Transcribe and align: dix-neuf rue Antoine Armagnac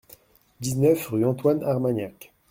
dix-neuf 0.61 1.09
rue 1.09 1.25
Antoine 1.25 1.61
Armagnac 1.61 2.33